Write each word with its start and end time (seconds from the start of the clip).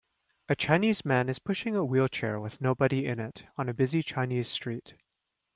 A 0.49 0.55
Chinese 0.55 1.05
man 1.05 1.29
is 1.29 1.37
pushing 1.37 1.75
a 1.75 1.85
wheelchair 1.85 2.39
with 2.39 2.59
nobody 2.59 3.05
in 3.05 3.19
it 3.19 3.45
on 3.55 3.69
a 3.69 3.73
busy 3.75 4.01
Chinese 4.01 4.49
street. 4.49 4.95